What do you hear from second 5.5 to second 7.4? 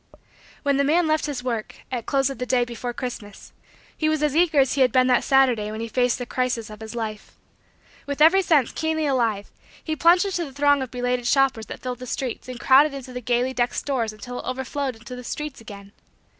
when he faced the crisis of his life.